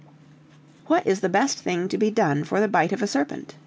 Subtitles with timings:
[0.87, 3.53] "What is the best thing to be done for the bite of a serpent?"